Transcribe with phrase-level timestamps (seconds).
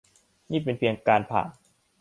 [0.51, 1.49] นี่เป็นเพียงการผ่าน